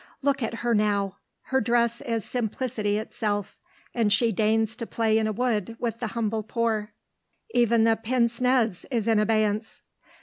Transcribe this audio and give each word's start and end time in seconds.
Look 0.23 0.41
at 0.41 0.61
her 0.65 0.73
now; 0.73 1.17
her 1.49 1.61
dress 1.61 2.01
is 2.01 2.25
simplicity 2.25 2.97
itself, 2.97 3.55
and 3.93 4.11
she 4.11 4.31
deigns 4.31 4.75
to 4.77 4.87
play 4.87 5.19
in 5.19 5.27
a 5.27 5.31
wood 5.31 5.75
with 5.79 5.99
the 5.99 6.07
humble 6.17 6.41
poor. 6.41 6.93
Even 7.51 7.83
the 7.83 7.95
pince 7.97 8.41
nez 8.41 8.83
is 8.89 9.07
in 9.07 9.19
abeyance. 9.19 9.81